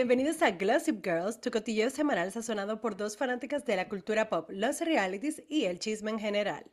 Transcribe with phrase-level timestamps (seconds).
[0.00, 4.48] Bienvenidos a Glossip Girls, tu cotilleo semanal sazonado por dos fanáticas de la cultura pop,
[4.50, 6.64] los realities y el chisme en general.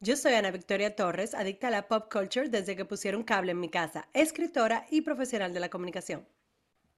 [0.00, 3.60] Yo soy Ana Victoria Torres, adicta a la pop culture desde que pusieron cable en
[3.60, 6.26] mi casa, escritora y profesional de la comunicación.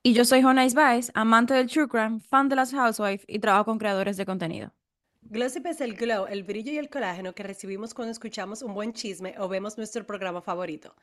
[0.05, 3.65] Y yo soy Jonais Baez, amante del true crime, fan de las housewives y trabajo
[3.65, 4.73] con creadores de contenido.
[5.23, 8.93] Glossip es el glow, el brillo y el colágeno que recibimos cuando escuchamos un buen
[8.93, 10.95] chisme o vemos nuestro programa favorito.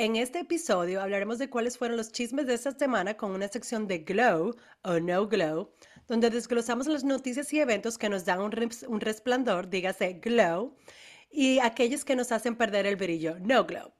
[0.00, 3.86] En este episodio hablaremos de cuáles fueron los chismes de esta semana con una sección
[3.86, 5.74] de Glow o No Glow,
[6.08, 8.50] donde desglosamos las noticias y eventos que nos dan un,
[9.02, 10.74] resplandor, dígase Glow,
[11.30, 13.92] y aquellos que nos hacen perder el brillo, No Glow.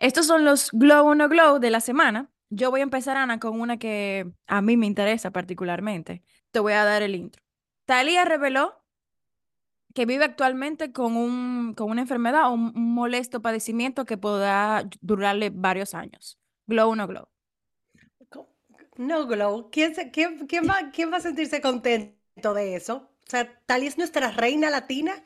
[0.00, 2.32] Estos son los Glow o No Glow de la semana.
[2.48, 6.24] Yo voy a empezar, Ana, con una que a mí me interesa particularmente.
[6.50, 7.49] Te voy a dar el intro.
[7.90, 8.80] Talia reveló
[9.94, 15.50] que vive actualmente con, un, con una enfermedad o un, molesto padecimiento que podrá durarle
[15.50, 16.38] varios años.
[16.68, 17.26] Glow o no glow.
[18.96, 19.70] No glow.
[19.72, 23.10] ¿Quién, quién, quién, va, ¿Quién va a sentirse contento de eso?
[23.26, 25.24] O sea, Talia es nuestra reina latina.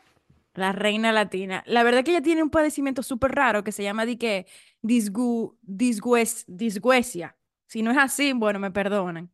[0.54, 1.64] La reina latina.
[1.66, 4.46] La verdad que ella tiene un padecimiento súper raro que se llama di que
[4.80, 7.36] disgu, disguesia.
[7.66, 9.30] Si no es así, bueno, me perdonan.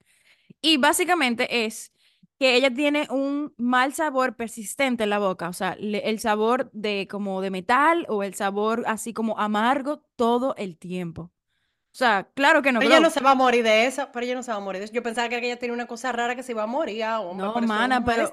[0.60, 1.89] Y básicamente es
[2.40, 7.06] que ella tiene un mal sabor persistente en la boca, o sea, el sabor de
[7.06, 11.24] como de metal o el sabor así como amargo todo el tiempo.
[11.24, 11.32] O
[11.92, 12.78] sea, claro que no.
[12.78, 14.60] Pero ella no se va a morir de eso, pero ella no se va a
[14.60, 14.94] morir de eso.
[14.94, 17.52] Yo pensaba que ella tenía una cosa rara que se iba a morir, ah, no,
[17.60, 18.32] mana, pero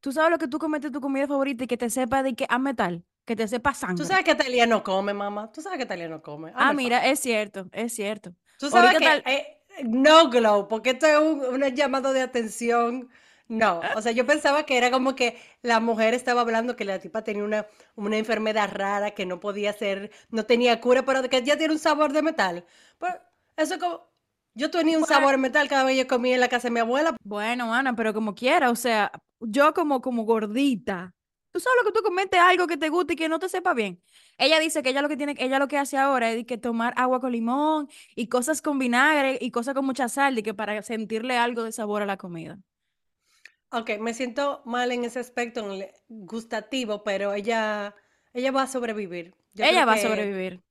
[0.00, 2.46] tú sabes lo que tú comes tu comida favorita y que te sepa de que
[2.48, 3.98] a metal, que te sepa sangre.
[3.98, 5.52] Tú sabes que Talia no come, mamá.
[5.52, 6.50] Tú sabes que Talia no come.
[6.56, 8.34] ah, mira, es cierto, es cierto.
[8.58, 13.10] Tú sabes que eh, no glow, porque esto es un llamado de atención
[13.50, 17.00] no, o sea, yo pensaba que era como que la mujer estaba hablando que la
[17.00, 21.42] tipa tenía una, una enfermedad rara que no podía ser, no tenía cura, pero que
[21.42, 22.64] ya tiene un sabor de metal.
[22.98, 23.12] Pues
[23.56, 24.08] eso como,
[24.54, 26.74] yo tenía un sabor de metal cada vez que yo comía en la casa de
[26.74, 27.16] mi abuela.
[27.24, 29.10] Bueno, Ana, pero como quiera, o sea,
[29.40, 31.12] yo como, como gordita,
[31.50, 33.74] tú sabes lo que tú cometes algo que te guste y que no te sepa
[33.74, 34.00] bien.
[34.40, 36.94] Ella dice que ella lo que tiene, ella lo que hace ahora es que tomar
[36.96, 40.82] agua con limón y cosas con vinagre y cosas con mucha sal y que para
[40.82, 42.58] sentirle algo de sabor a la comida.
[43.70, 47.94] Ok, me siento mal en ese aspecto en el gustativo, pero ella,
[48.32, 49.34] ella va a sobrevivir.
[49.58, 50.62] ella va a sobrevivir.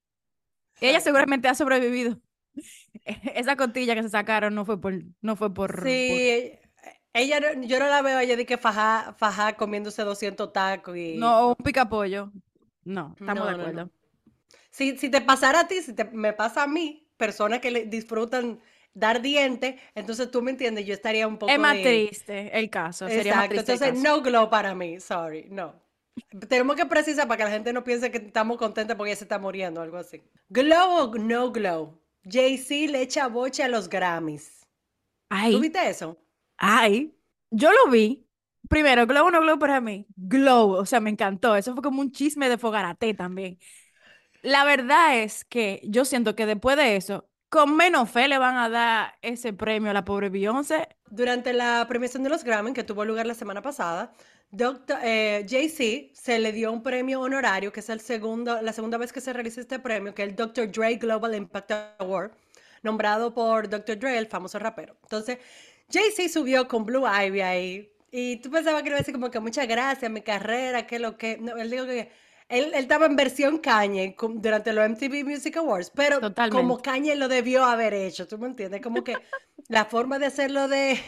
[0.82, 2.20] Ella seguramente ha sobrevivido.
[3.36, 5.84] Esa cotilla que se sacaron no fue por, no fue por.
[5.84, 6.54] Sí,
[7.14, 11.18] ella, yo no la veo ella de que faja, faja comiéndose 200 tacos y.
[11.18, 12.32] No, un picapollo.
[12.90, 13.92] No, estamos de acuerdo.
[14.72, 17.86] Si, si te pasara a ti, si te, me pasa a mí, personas que le
[17.86, 18.60] disfrutan
[18.96, 21.52] dar diente, entonces tú me entiendes, yo estaría un poco.
[21.52, 23.08] Es más triste el caso.
[23.08, 25.76] Sería Exacto, entonces no glow para mí, sorry, no.
[26.48, 29.26] Tenemos que precisar para que la gente no piense que estamos contentos porque ya se
[29.26, 30.24] está muriendo, algo así.
[30.50, 32.02] Glow o no glow.
[32.24, 34.68] Jay-Z le echa boche a los Grammys.
[35.30, 35.54] Ay.
[35.54, 36.18] ¿Tú viste eso?
[36.58, 37.16] Ay,
[37.52, 38.26] yo lo vi.
[38.70, 40.06] Primero, glow no glow para mí.
[40.16, 41.56] Glow, o sea, me encantó.
[41.56, 43.58] Eso fue como un chisme de Fogarate también.
[44.42, 48.58] La verdad es que yo siento que después de eso, con menos fe le van
[48.58, 50.88] a dar ese premio a la pobre Beyoncé.
[51.10, 54.14] Durante la premiación de los Grammy, que tuvo lugar la semana pasada,
[55.04, 59.12] eh, Jay-Z se le dio un premio honorario, que es el segundo, la segunda vez
[59.12, 60.72] que se realiza este premio, que es el Dr.
[60.72, 62.32] Dre Global Impact Award,
[62.84, 63.98] nombrado por Dr.
[63.98, 64.96] Dre, el famoso rapero.
[65.04, 65.40] Entonces,
[65.92, 69.40] Jay-Z subió con Blue Ivy ahí, y tú pensabas que iba a decir como que
[69.40, 71.38] muchas gracias, mi carrera, que lo que...
[71.38, 72.12] No, él dijo que
[72.50, 76.20] él, estaba en versión Kanye durante los MTV Music Awards, pero
[76.52, 78.82] como Kanye lo debió haber hecho, ¿tú me entiendes?
[78.82, 79.16] Como que
[79.68, 81.00] la forma de hacerlo de,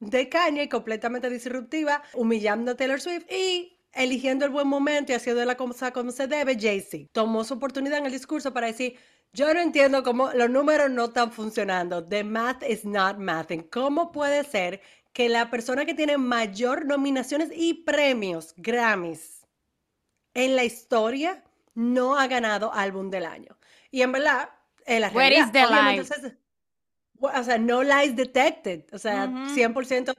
[0.00, 5.44] de Kanye completamente disruptiva, humillando a Taylor Swift y eligiendo el buen momento y haciendo
[5.44, 8.96] la cosa como se debe, Jay-Z tomó su oportunidad en el discurso para decir,
[9.32, 12.04] yo no entiendo cómo los números no están funcionando.
[12.04, 13.62] The math is not mathing.
[13.70, 14.80] ¿Cómo puede ser
[15.18, 19.44] que la persona que tiene mayor nominaciones y premios, Grammys,
[20.32, 21.42] en la historia
[21.74, 23.58] no ha ganado álbum del año.
[23.90, 24.50] Y en verdad,
[24.86, 26.00] en la Where is the lie?
[27.18, 28.84] o sea, no lies detected.
[28.92, 30.14] O sea, 100%.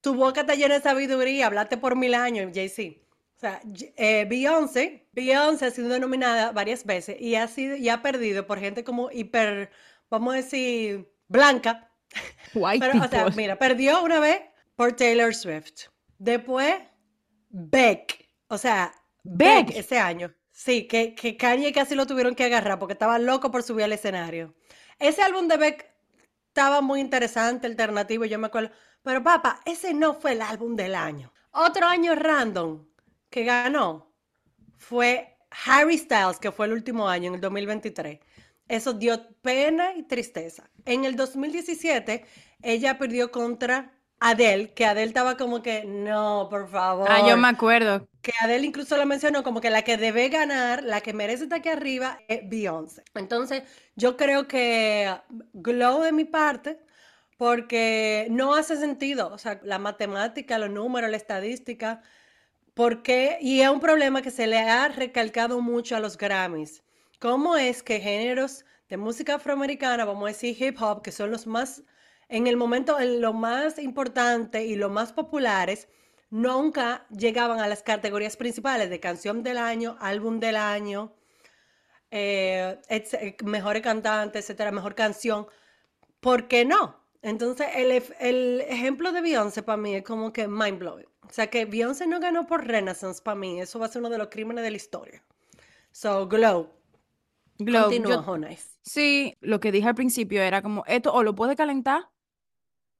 [0.00, 2.98] Tu boca está llena de sabiduría, hablaste por mil años, Jay-Z.
[3.36, 3.60] O sea,
[3.94, 8.58] eh, Beyoncé, Beyoncé ha sido nominada varias veces y ha, sido, y ha perdido por
[8.58, 9.70] gente como hiper,
[10.10, 11.91] vamos a decir, blanca.
[12.54, 14.40] White o sea, mira, perdió una vez
[14.76, 15.88] por Taylor Swift.
[16.18, 16.74] Después,
[17.48, 18.28] Beck.
[18.48, 20.34] O sea, Beck ese año.
[20.50, 23.92] Sí, que, que Kanye casi lo tuvieron que agarrar porque estaba loco por subir al
[23.92, 24.54] escenario.
[24.98, 25.92] Ese álbum de Beck
[26.48, 28.70] estaba muy interesante, alternativo, yo me acuerdo.
[29.02, 31.32] Pero papá, ese no fue el álbum del año.
[31.50, 32.86] Otro año random
[33.30, 34.14] que ganó
[34.76, 38.20] fue Harry Styles, que fue el último año, en el 2023.
[38.68, 40.70] Eso dio pena y tristeza.
[40.84, 42.24] En el 2017,
[42.62, 43.92] ella perdió contra
[44.24, 47.08] Adele, que Adele estaba como que, no, por favor.
[47.10, 48.06] Ah, yo me acuerdo.
[48.22, 51.58] Que Adele incluso lo mencionó como que la que debe ganar, la que merece estar
[51.58, 53.02] aquí arriba, es Beyoncé.
[53.14, 53.64] Entonces,
[53.96, 55.12] yo creo que
[55.52, 56.78] Glow de mi parte,
[57.36, 62.00] porque no hace sentido, o sea, la matemática, los números, la estadística,
[62.74, 66.84] porque, y es un problema que se le ha recalcado mucho a los Grammys.
[67.22, 71.46] ¿Cómo es que géneros de música afroamericana, vamos a decir hip hop, que son los
[71.46, 71.84] más
[72.28, 75.86] en el momento, en lo más importante y lo más populares,
[76.30, 81.14] nunca llegaban a las categorías principales de canción del año, álbum del año,
[82.10, 82.80] eh,
[83.44, 85.46] mejor cantante, etcétera, mejor canción.
[86.18, 87.04] ¿Por qué no?
[87.22, 91.06] Entonces, el, el ejemplo de Beyoncé para mí es como que mind blowing.
[91.28, 93.60] O sea, que Beyoncé no ganó por Renaissance para mí.
[93.60, 95.22] Eso va a ser uno de los crímenes de la historia.
[95.92, 96.81] So, Glow.
[97.58, 97.84] Glow.
[97.84, 98.48] Continúa,
[98.82, 102.08] Sí, lo que dije al principio era como, esto o lo puede calentar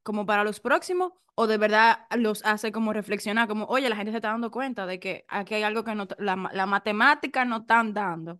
[0.03, 4.13] como para los próximos o de verdad los hace como reflexionar, como, oye, la gente
[4.13, 7.59] se está dando cuenta de que aquí hay algo que no, la, la matemática no
[7.59, 8.39] están dando.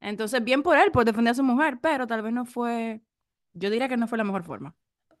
[0.00, 3.00] Entonces, bien por él, por defender a su mujer, pero tal vez no fue,
[3.54, 4.76] yo diría que no fue la mejor forma.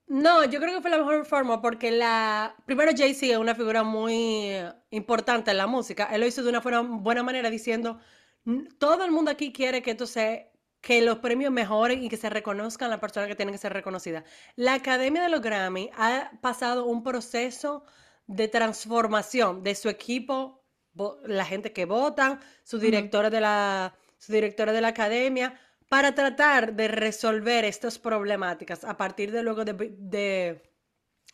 [0.06, 2.54] No, yo creo que fue la mejor forma porque la...
[2.64, 4.54] Primero Jay-Z es una figura muy
[4.90, 6.08] importante en la música.
[6.12, 7.98] Él lo hizo de una buena manera diciendo,
[8.78, 10.50] todo el mundo aquí quiere que esto sea
[10.80, 14.24] que los premios mejoren y que se reconozcan las personas que tienen que ser reconocidas.
[14.56, 17.84] La Academia de los Grammy ha pasado un proceso
[18.26, 20.64] de transformación de su equipo,
[21.24, 25.58] la gente que votan, sus directores de la, su directora de la academia,
[25.88, 30.62] para tratar de resolver estas problemáticas a partir de luego de, de,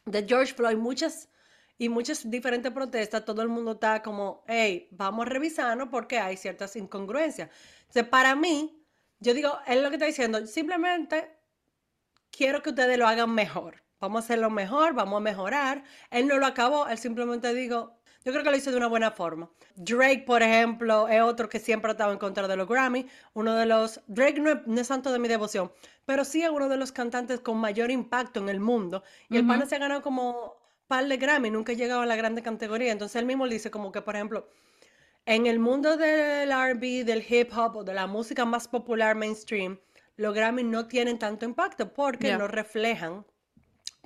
[0.07, 0.77] de George Floyd.
[0.77, 1.29] Muchas
[1.79, 6.37] y muchas diferentes protestas, todo el mundo está como, hey, vamos a revisarnos porque hay
[6.37, 7.50] ciertas incongruencias.
[7.81, 8.85] Entonces, para mí,
[9.19, 11.37] yo digo, él lo que está diciendo, simplemente
[12.31, 13.82] quiero que ustedes lo hagan mejor.
[14.00, 15.85] Vamos a hacerlo mejor, vamos a mejorar.
[16.11, 19.11] Él no lo acabó, él simplemente digo, yo creo que lo hizo de una buena
[19.11, 19.50] forma.
[19.76, 23.06] Drake, por ejemplo, es otro que siempre ha estado en contra de los Grammy.
[23.35, 24.00] Uno de los.
[24.06, 25.71] Drake no es, santo de mi devoción,
[26.06, 29.03] pero sí es uno de los cantantes con mayor impacto en el mundo.
[29.29, 30.56] Y el pana se ha ganado como
[30.87, 32.93] par de Grammy, nunca ha llegado a la grande categoría.
[32.93, 34.49] Entonces él mismo dice como que, por ejemplo,
[35.27, 39.79] en el mundo del RB, del hip hop o de la música más popular mainstream,
[40.17, 43.25] los Grammy no tienen tanto impacto porque no reflejan.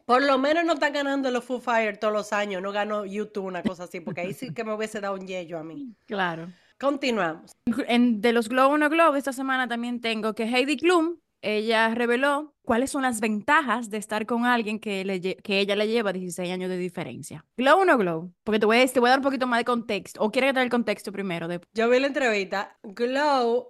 [0.05, 3.45] Por lo menos no están ganando los Foo Fire todos los años, no ganó YouTube,
[3.45, 5.95] una cosa así, porque ahí sí que me hubiese dado un yello a mí.
[6.07, 6.49] Claro.
[6.79, 7.53] Continuamos.
[7.89, 12.55] En, de los Globo no Globo, esta semana también tengo que Heidi Klum ella reveló
[12.63, 16.51] cuáles son las ventajas de estar con alguien que, le, que ella le lleva 16
[16.53, 17.45] años de diferencia.
[17.57, 18.33] ¿Glow o no glow?
[18.45, 20.21] Porque te voy, a, te voy a dar un poquito más de contexto.
[20.21, 21.49] ¿O quieres dar el contexto primero?
[21.49, 21.61] De...
[21.75, 22.79] Yo vi la entrevista.
[22.83, 23.69] Glow,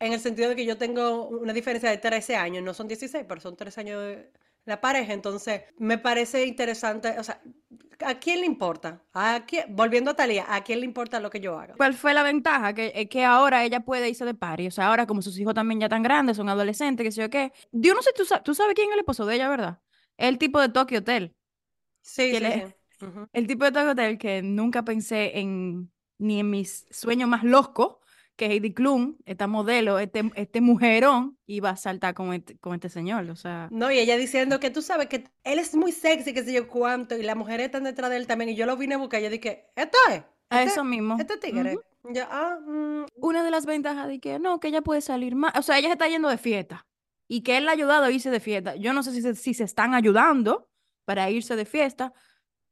[0.00, 3.24] en el sentido de que yo tengo una diferencia de 13 años, no son 16,
[3.28, 4.32] pero son 3 años de
[4.66, 5.14] la pareja.
[5.14, 7.18] Entonces, me parece interesante.
[7.18, 7.40] O sea,
[8.04, 9.02] ¿A quién le importa?
[9.14, 11.74] ¿A Volviendo a Talía, ¿a quién le importa lo que yo haga?
[11.76, 12.74] ¿Cuál fue la ventaja?
[12.74, 14.66] Que, es que ahora ella puede irse de party.
[14.66, 17.30] O sea, ahora como sus hijos también ya tan grandes, son adolescentes, que sé yo
[17.30, 17.52] qué.
[17.72, 19.80] Yo no sé, tú, tú sabes quién es el esposo de ella, ¿verdad?
[20.18, 21.34] El tipo de Tokyo Hotel.
[22.02, 22.44] Sí, sí,
[23.32, 27.96] El tipo de Tokyo Hotel que nunca pensé en ni en mis sueños más locos
[28.36, 32.88] que Heidi Klum, esta modelo, este, este mujerón, iba a saltar con este, con este
[32.88, 33.68] señor, o sea...
[33.70, 36.68] No, y ella diciendo que tú sabes que él es muy sexy, que sé yo
[36.68, 39.20] cuánto, y las mujeres están detrás de él también, y yo lo vine a buscar,
[39.20, 40.22] y yo dije, esto es.
[40.50, 41.16] a este eso mismo.
[41.18, 41.78] Este tigre.
[42.30, 43.06] ah, mm.
[43.16, 45.88] Una de las ventajas de que no, que ella puede salir más, o sea, ella
[45.88, 46.86] se está yendo de fiesta,
[47.28, 48.76] y que él la ha ayudado a irse de fiesta.
[48.76, 50.68] Yo no sé si se, si se están ayudando
[51.06, 52.12] para irse de fiesta,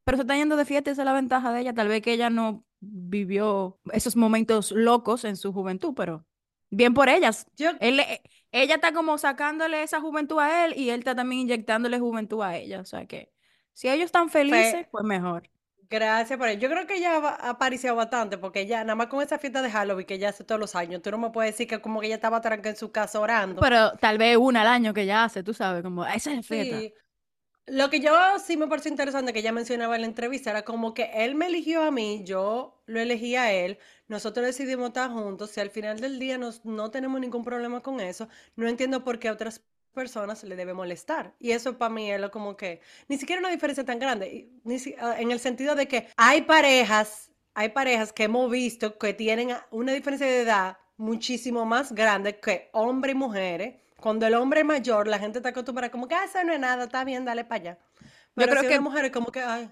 [0.05, 2.13] pero se está yendo de fiesta, esa es la ventaja de ella, tal vez que
[2.13, 6.25] ella no vivió esos momentos locos en su juventud, pero
[6.71, 7.47] bien por ellas.
[7.81, 8.01] Él,
[8.53, 12.57] ella está como sacándole esa juventud a él y él está también inyectándole juventud a
[12.57, 12.81] ella.
[12.81, 13.33] O sea que
[13.73, 15.49] si ellos están felices, pues mejor.
[15.91, 16.59] Gracias por eso.
[16.59, 19.71] Yo creo que ella ha aparecido bastante, porque ella, nada más con esa fiesta de
[19.71, 22.07] Halloween que ella hace todos los años, tú no me puedes decir que como que
[22.07, 23.61] ella estaba tranca en su casa orando.
[23.61, 26.43] Pero tal vez una al año que ella hace, tú sabes, como esa es la
[26.43, 26.81] fiesta.
[26.81, 26.95] Sí.
[27.67, 28.13] Lo que yo
[28.45, 31.47] sí me parece interesante que ella mencionaba en la entrevista era como que él me
[31.47, 35.99] eligió a mí, yo lo elegí a él, nosotros decidimos estar juntos, si al final
[35.99, 39.63] del día nos, no tenemos ningún problema con eso, no entiendo por qué a otras
[39.95, 41.35] personas le debe molestar.
[41.41, 45.17] Y eso para mí es como que, ni siquiera una diferencia tan grande, ni ah,
[45.19, 49.93] en el sentido de que hay parejas, hay parejas que hemos visto que tienen una
[49.93, 55.09] diferencia de edad muchísimo más grande que hombres y mujeres cuando el hombre es mayor,
[55.09, 57.61] la gente está acostumbrada como que, ah, eso no es nada, está bien, dale para
[57.63, 57.79] allá.
[58.35, 59.71] Pero Yo creo si que mujer es como que, ay.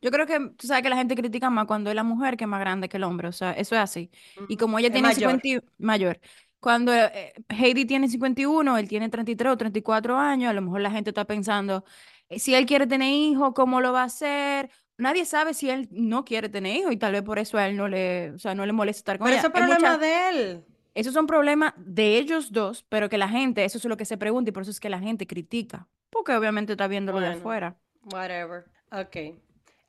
[0.00, 2.44] Yo creo que tú sabes que la gente critica más cuando es la mujer que
[2.44, 4.10] es más grande que el hombre, o sea, eso es así.
[4.48, 5.40] Y como ella Es tiene mayor.
[5.40, 6.20] 50 y- mayor,
[6.60, 10.90] cuando eh, Heidi tiene 51, él tiene 33 o 34 años, a lo mejor la
[10.92, 11.84] gente está pensando,
[12.28, 14.70] eh, si él quiere tener hijos, ¿cómo lo va a hacer?
[14.98, 17.76] Nadie sabe si él no quiere tener hijos y tal vez por eso a él
[17.76, 19.48] no le, o sea, no le molesta estar con Pero eso ella.
[19.48, 20.64] es Hay problema mucha, de él.
[20.98, 24.16] Esos son problemas de ellos dos, pero que la gente, eso es lo que se
[24.16, 27.38] pregunta y por eso es que la gente critica, porque obviamente está viéndolo de Bueno,
[27.38, 27.76] afuera.
[28.12, 28.64] whatever.
[28.90, 29.16] Ok.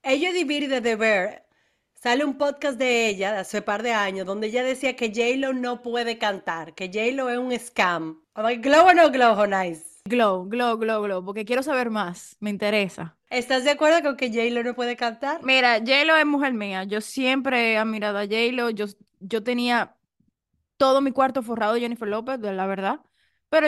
[0.04, 1.44] Ella divide de ver.
[1.94, 5.10] Sale un podcast de ella de hace un par de años donde ella decía que
[5.10, 8.22] J-Lo no puede cantar, que J-Lo es un scam.
[8.38, 9.84] Like, ¿Glow o no glow, nice?
[10.06, 13.18] Glow, glow, glow, glow, porque quiero saber más, me interesa.
[13.30, 15.44] ¿Estás de acuerdo con que J-Lo no puede cantar?
[15.44, 16.86] Mira, J-Lo es mujer mía.
[16.86, 18.70] Yo siempre he admirado a J-Lo.
[18.70, 18.86] Yo,
[19.20, 19.96] yo tenía
[20.80, 23.02] todo mi cuarto forrado de Jennifer López, de la verdad.
[23.50, 23.68] Pero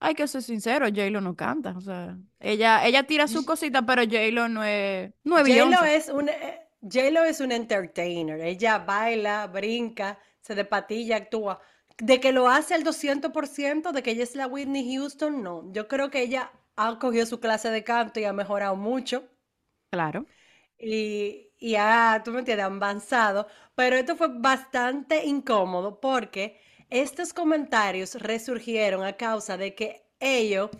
[0.00, 1.74] hay que ser sincero, J-Lo no canta.
[1.76, 6.08] O sea, ella, ella tira su cosita, pero J-Lo no es, no es J-Lo es
[6.08, 8.40] un, eh, J-Lo es un entertainer.
[8.40, 11.60] Ella baila, brinca, se despatilla, actúa.
[11.98, 15.70] De que lo hace al 200%, de que ella es la Whitney Houston, no.
[15.72, 19.28] Yo creo que ella ha cogido su clase de canto y ha mejorado mucho.
[19.90, 20.24] Claro.
[20.78, 23.46] Y, y ha, tú me entiendes, avanzado.
[23.74, 26.60] Pero esto fue bastante incómodo porque
[26.90, 30.70] estos comentarios resurgieron a causa de que ellos,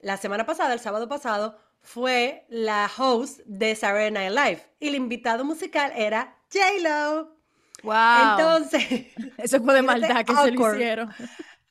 [0.00, 4.62] la semana pasada, el sábado pasado, fue la host de Saturday Night Live.
[4.80, 7.36] Y el invitado musical era J-Lo.
[7.82, 8.38] Wow.
[8.38, 9.06] Entonces,
[9.38, 11.10] Eso fue de maldad que se lo hicieron.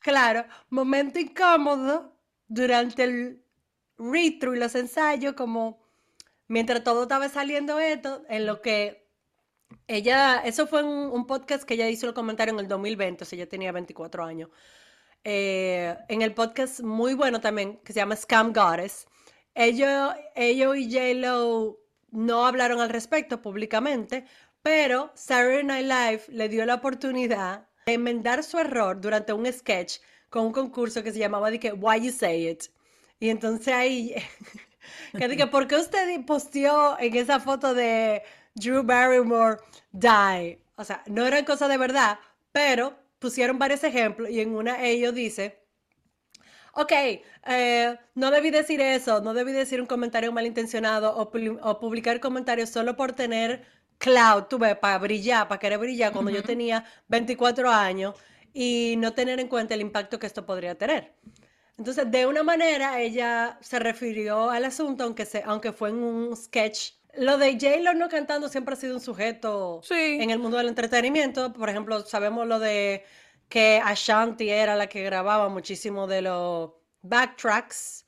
[0.02, 2.16] Claro, momento incómodo
[2.48, 3.44] durante el
[3.98, 5.82] read-through y los ensayos, como
[6.50, 9.08] mientras todo estaba saliendo esto, en lo que
[9.88, 13.28] ella, eso fue un, un podcast que ella hizo el comentario en el 2020, o
[13.28, 14.50] sea, ella tenía 24 años.
[15.24, 19.08] Eh, en el podcast muy bueno también, que se llama Scam Goddess,
[19.54, 21.80] ellos, ellos y J-Lo
[22.12, 24.26] no hablaron al respecto públicamente,
[24.62, 30.00] pero Saturday Night Live le dio la oportunidad de enmendar su error durante un sketch
[30.30, 32.64] con un concurso que se llamaba de que Why You Say It.
[33.20, 34.16] Y entonces ahí,
[35.18, 38.24] que dije, ¿por qué usted posteó en esa foto de
[38.56, 39.58] Drew Barrymore
[39.92, 40.60] die?
[40.76, 42.20] O sea, no eran cosas de verdad,
[42.52, 45.60] pero pusieron varios ejemplos y en una ellos dice,
[46.74, 46.92] ok,
[47.48, 52.20] eh, no debí decir eso, no debí decir un comentario malintencionado o, pu- o publicar
[52.20, 53.66] comentarios solo por tener
[53.98, 58.16] cloud, tú ves, para brillar, para querer brillar cuando yo tenía 24 años
[58.54, 61.14] y no tener en cuenta el impacto que esto podría tener.
[61.80, 66.38] Entonces, de una manera, ella se refirió al asunto, aunque, se, aunque fue en un
[66.38, 66.94] sketch.
[67.16, 70.30] Lo de J-Lo no cantando siempre ha sido un sujeto en Sí.
[70.32, 71.54] el mundo del entretenimiento.
[71.54, 73.06] Por ejemplo, sabemos lo de
[73.50, 76.72] que Ashanti era la que grababa muchísimo de los
[77.02, 78.06] backtracks.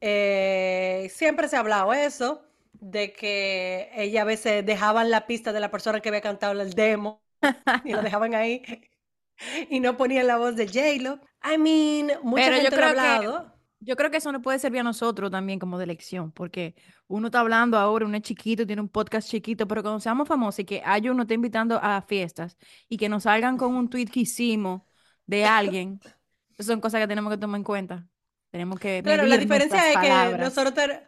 [0.00, 2.44] Eh, siempre se ha hablado eso,
[2.74, 6.74] de que ella a veces dejaban la pista de la persona que había cantado el
[6.74, 7.22] demo
[7.84, 8.62] y lo dejaban ahí
[9.70, 11.20] y no ponían la voz de J-Lo.
[11.44, 13.54] I mean, mucha Pero yo gente lo ha que hablado.
[13.80, 16.74] Yo creo que eso nos puede servir a nosotros también como de lección, porque
[17.06, 20.60] uno está hablando ahora, uno es chiquito, tiene un podcast chiquito, pero cuando seamos famosos
[20.60, 22.56] y que haya uno esté invitando a fiestas
[22.88, 24.82] y que nos salgan con un tweet que hicimos
[25.26, 26.00] de alguien,
[26.58, 28.08] son cosas que tenemos que tomar en cuenta.
[28.50, 31.00] Tenemos que Claro, la diferencia es que nosotros ten-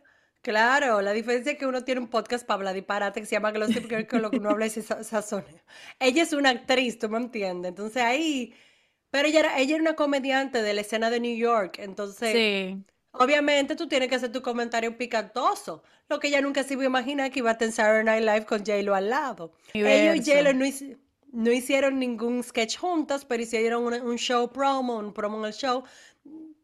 [0.42, 3.50] Claro, la diferencia es que uno tiene un podcast para hablar disparate que se llama
[3.52, 5.46] Glossip Girl, con lo que uno habla y se sa- sazona.
[5.98, 7.70] Ella es una actriz, ¿tú me entiendes?
[7.70, 8.54] Entonces ahí...
[9.10, 12.32] Pero ella era, ella era una comediante de la escena de New York, entonces...
[12.34, 12.84] Sí,
[13.18, 15.82] Obviamente tú tienes que hacer tu comentario picantoso.
[16.08, 18.22] Lo que ella nunca se iba a imaginar que iba a estar en Saturday Night
[18.25, 19.52] Live con J-Lo al lado.
[19.82, 20.20] Ellos y.
[20.30, 20.98] J-Lo no, hici-
[21.32, 25.82] no hicieron ningún sketch juntas, pero hicieron un show promo, un promo en el show.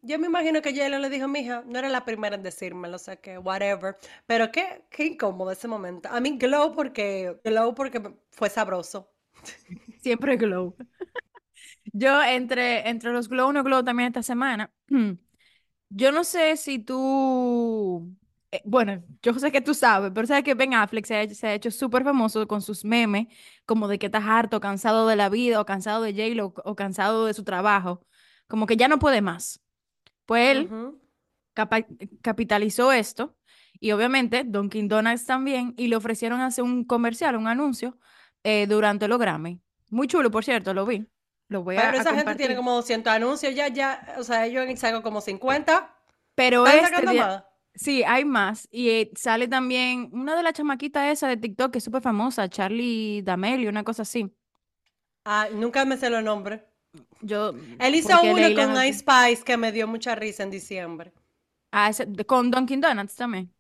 [0.03, 2.99] Yo me imagino que J-Lo le dijo, mija, no era la primera en decírmelo, o
[2.99, 3.97] sea que whatever.
[4.27, 6.09] Pero qué, qué incómodo ese momento.
[6.11, 9.09] A mí glow porque, glow porque fue sabroso.
[10.03, 10.75] Siempre glow.
[11.93, 14.71] Yo entre, entre los glow no glow también esta semana.
[15.95, 18.17] Yo no sé si tú,
[18.51, 21.35] eh, bueno, yo sé que tú sabes, pero sabes que Ben Affleck se ha, hecho-
[21.35, 23.27] se ha hecho súper famoso con sus memes,
[23.67, 27.27] como de que estás harto, cansado de la vida, o cansado de J-Lo, o cansado
[27.27, 28.07] de su trabajo,
[28.49, 29.61] como que ya no puede más.
[30.25, 30.71] Pues él
[31.53, 31.87] capa-
[32.23, 33.37] capitalizó esto,
[33.79, 37.99] y obviamente Dunkin' Donuts también, y le ofrecieron hacer un comercial, un anuncio,
[38.45, 39.61] eh, durante los Grammy.
[39.91, 41.05] Muy chulo, por cierto, lo vi.
[41.53, 44.47] Lo voy a, Pero a esa gente tiene como 200 anuncios ya, ya, o sea,
[44.47, 45.95] ellos han sacado como 50.
[46.35, 47.45] Pero ¿Están este?
[47.75, 48.69] Sí, hay más.
[48.71, 52.49] Y eh, sale también una de las chamaquitas esa de TikTok que es súper famosa,
[52.49, 54.31] Charlie D'Amelio, una cosa así.
[55.25, 56.61] Ah, nunca me sé los nombres.
[57.21, 61.13] Yo, Él hizo uno con Ice Spice que me dio mucha risa en diciembre.
[61.71, 63.51] Ah, ese- con Dunkin' Donuts también.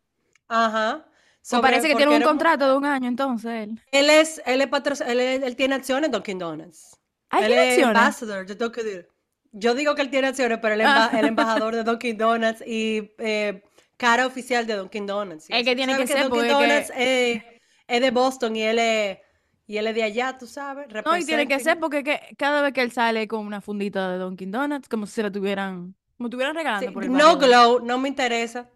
[0.49, 1.07] Ajá.
[1.41, 3.81] Sobre parece que tiene un era- contrato de un año entonces él.
[3.91, 6.99] Él es, él es él, es- él tiene acciones en Dunkin' Donuts.
[7.33, 9.09] ¿Hay él es ambassador de Dunkin' Donuts.
[9.53, 11.11] Yo digo que él tiene acciones, pero él es Ah.
[11.13, 13.63] el embajador de Dunkin' Donuts y eh,
[13.97, 15.51] cara oficial de Dunkin' Donuts.
[15.51, 17.43] y Es que tiene ¿Sabes que ser, Dunkin' Donuts es,
[17.89, 19.19] es de Boston y él es,
[19.67, 20.87] y él es de allá, tú sabes.
[21.05, 24.11] No, y tiene que ser porque que- cada vez que él sale con una fundita
[24.11, 27.37] de Dunkin' Donuts, como si se la tuvieran, como estuvieran regalando Sí, por el no.
[27.39, 28.69] Glow, no me interesa.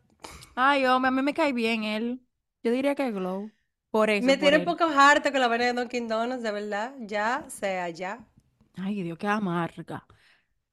[0.55, 2.21] Ay, hombre, a mí me cae bien él.
[2.63, 3.51] Yo diría que Glow.
[3.91, 6.93] Por eso, Me tiene un poco harto con la vaina de Dunkin' Donuts, de verdad.
[7.01, 8.19] Ya sea ya.
[8.77, 10.07] Ay, Dios, qué amarga.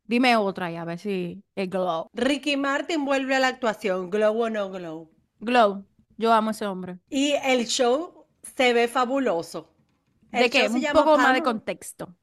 [0.06, 2.10] Dime otra y a ver si es Glow.
[2.14, 5.10] Ricky Martin vuelve a la actuación, Glow o no Glow.
[5.40, 5.86] Glow,
[6.18, 7.00] yo amo a ese hombre.
[7.10, 9.74] Y el show se ve fabuloso.
[10.32, 10.68] ¿De qué?
[10.68, 12.16] Un poco más de contexto.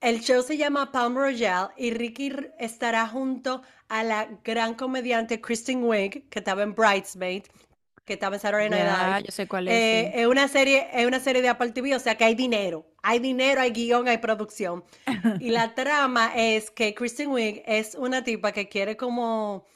[0.00, 5.82] El show se llama Palm Royale y Ricky estará junto a la gran comediante Kristen
[5.82, 7.42] Wiig, que estaba en Bridesmaid,
[8.08, 9.22] que estaba en Saturday Night Live.
[9.26, 9.74] yo sé cuál es.
[9.74, 10.20] Eh, sí.
[10.20, 12.84] es una serie, es una serie de Apple TV, o sea que hay dinero.
[13.02, 14.82] Hay dinero, hay guion, hay producción.
[15.40, 19.66] Y la trama es que Kristen Wiig es una tipa que quiere como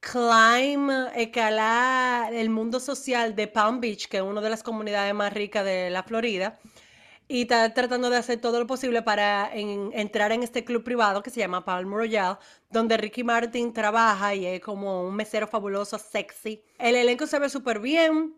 [0.00, 5.32] climb, escalar el mundo social de Palm Beach, que es una de las comunidades más
[5.32, 6.58] ricas de la Florida.
[7.28, 11.22] Y está tratando de hacer todo lo posible para en- entrar en este club privado
[11.22, 12.38] que se llama Palm Royale,
[12.70, 16.62] donde Ricky Martin trabaja y es como un mesero fabuloso, sexy.
[16.78, 18.34] El elenco se ve súper bien.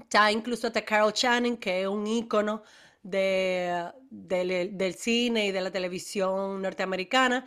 [0.00, 2.62] Está incluso hasta Carol Channing, que es un ícono
[3.02, 7.46] de, del, del cine y de la televisión norteamericana.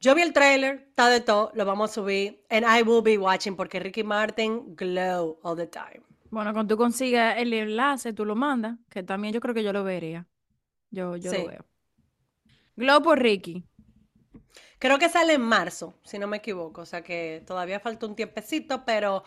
[0.00, 2.44] Yo vi el trailer, está de todo, lo vamos a subir.
[2.50, 6.07] And I will be watching porque Ricky Martin glow all the time.
[6.30, 9.72] Bueno, cuando tú consigas el enlace, tú lo mandas, que también yo creo que yo
[9.72, 10.26] lo vería.
[10.90, 11.38] Yo, yo Sí.
[11.38, 11.66] lo veo.
[12.76, 13.64] Glow por Ricky.
[14.78, 16.82] Creo que sale en marzo, si no me equivoco.
[16.82, 19.24] O sea que todavía falta un tiempecito, pero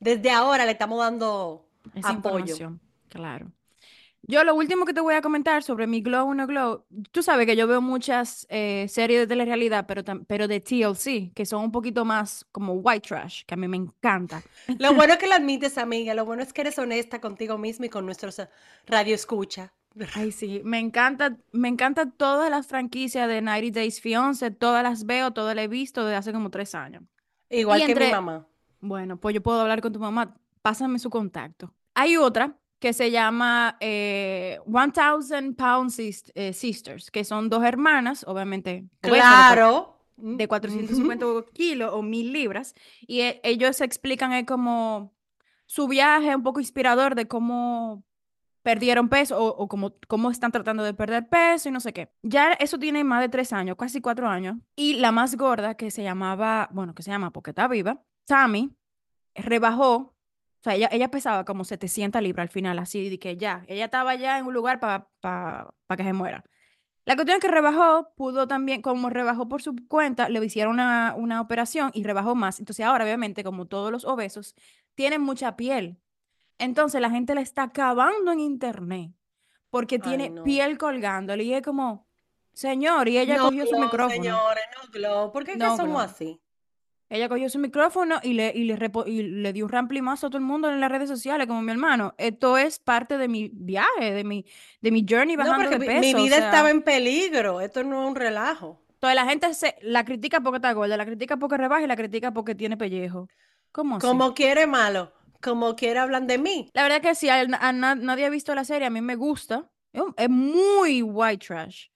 [0.00, 2.72] desde ahora le estamos dando Esa apoyo.
[3.08, 3.52] claro.
[4.22, 7.22] Yo lo último que te voy a comentar sobre mi Glow o no Glow, tú
[7.22, 11.64] sabes que yo veo muchas eh, series de telerrealidad, pero, pero de TLC, que son
[11.64, 14.42] un poquito más como white trash, que a mí me encanta.
[14.78, 16.14] Lo bueno es que lo admites, amiga.
[16.14, 18.48] Lo bueno es que eres honesta contigo misma y con nuestros eh,
[18.86, 19.72] radio escucha.
[20.14, 25.04] Ay, sí, me encanta, me encanta todas las franquicias de 90 Days Fiancé, todas las
[25.04, 27.02] veo, todas las he visto desde hace como tres años.
[27.48, 28.46] Igual Y que mi entre- mamá.
[28.80, 30.36] Bueno, pues yo puedo hablar con tu mamá.
[30.62, 31.74] Pásame su contacto.
[31.94, 35.92] Hay otra que se llama eh, 1000 Pound
[36.34, 39.98] eh, Sisters, que son dos hermanas, obviamente, de Claro.
[40.16, 42.74] de 450 kilos o mil libras,
[43.06, 45.12] y e- ellos explican eh, como
[45.66, 48.02] su viaje un poco inspirador de cómo
[48.62, 52.10] perdieron peso o, o cómo, cómo están tratando de perder peso y no sé qué.
[52.22, 55.90] Ya eso tiene más de tres años, casi cuatro años, y la más gorda que
[55.90, 58.74] se llamaba, bueno, que se llama porque está viva, Tammy,
[59.34, 60.14] rebajó,
[60.60, 63.86] o sea, ella, ella pesaba como 700 libras al final, así de que ya, ella
[63.86, 65.06] estaba ya en un lugar para
[65.96, 66.44] que se muera.
[67.06, 71.14] La cuestión es que rebajó, pudo también, como rebajó por su cuenta, le hicieron una,
[71.16, 72.60] una operación y rebajó más.
[72.60, 74.54] Entonces ahora, obviamente, como todos los obesos,
[74.94, 75.98] tienen mucha piel.
[76.58, 79.12] Entonces la gente la está acabando en internet
[79.70, 80.42] porque Ay, tiene no.
[80.44, 82.06] piel colgándole y es como,
[82.52, 84.10] señor, y ella no, cogió su micrófono.
[84.22, 85.32] señores, no, Glow.
[85.32, 86.00] ¿Por qué es que No, somos Glow.
[86.00, 86.40] así?
[87.10, 90.30] Ella cogió su micrófono y le, y le, repo- y le dio un ramplimazo a
[90.30, 92.14] todo el mundo en las redes sociales, como mi hermano.
[92.18, 94.46] Esto es parte de mi viaje, de mi,
[94.80, 96.18] de mi journey No, bajando porque de mi- mi peso.
[96.18, 97.60] o vida sea, estaba en peligro.
[97.60, 98.80] Esto no es un relajo.
[98.94, 101.96] Entonces la gente se, la critica porque está gorda, la critica porque rebaja y la
[101.96, 103.28] critica porque tiene pellejo.
[103.72, 104.06] ¿Cómo así?
[104.06, 106.70] Como quiere malo, como quiere hablan de mí.
[106.74, 109.16] La verdad que sí, a, a na- nadie ha visto la serie, a mí me
[109.16, 109.68] gusta.
[109.92, 111.86] Es, es muy white trash,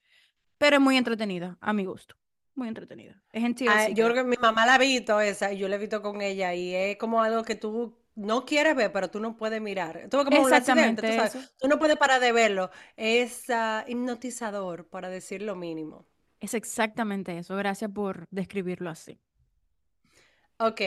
[0.57, 2.15] pero es muy entretenida, a mi gusto.
[2.55, 3.21] Muy entretenida.
[3.31, 4.13] Es en TLC, Ah, yo creo.
[4.13, 6.73] que mi mamá la ha visto esa y yo la he visto con ella y
[6.73, 9.97] es como algo que tú no quieres ver, pero tú no puedes mirar.
[9.97, 11.53] Es como un accidente, tú Exactamente sabes.
[11.59, 12.71] Tú no puedes parar de verlo.
[12.95, 16.07] Es ah, hipnotizador, para decir lo mínimo.
[16.39, 17.55] Es exactamente eso.
[17.57, 19.19] Gracias por describirlo así.
[20.59, 20.81] Ok,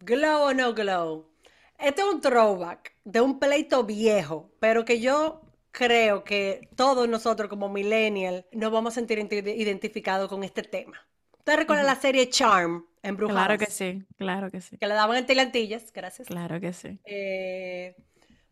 [0.00, 1.30] glow o no glow.
[1.78, 7.48] Este es un throwback de un pleito viejo, pero que yo creo que todos nosotros
[7.48, 11.07] como millennial nos vamos a sentir identi- identificados con este tema.
[11.48, 11.94] ¿Ustedes recuerdan Ujú.
[11.94, 12.84] la serie Charm,
[13.24, 13.70] Claro que Embrujadas?
[13.70, 16.26] sí, claro que sí, Que le daban en tilantillas, gracias.
[16.26, 16.98] claro que sí.
[17.06, 17.96] Eh,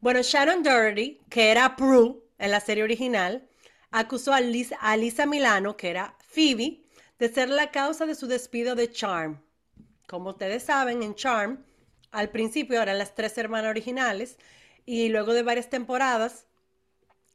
[0.00, 3.46] bueno, Shannon Doherty, que era Prue en la serie original,
[3.90, 6.84] acusó a Lisa, a Lisa Milano, que era Phoebe,
[7.18, 9.42] de ser la causa de su despido de Charm.
[10.08, 11.64] Como ustedes saben, en Charm,
[12.12, 14.38] al principio eran las tres hermanas originales
[14.86, 16.46] y luego de varias temporadas,